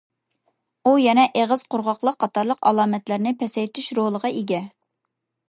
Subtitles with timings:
[0.83, 4.65] ئۇ يەنە ئېغىز قۇرغاقلىق قاتارلىق ئالامەتلەرنى پەسەيتىش رولىغا ئىگە.